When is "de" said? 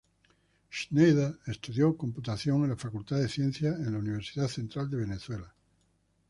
3.19-3.29, 4.89-4.97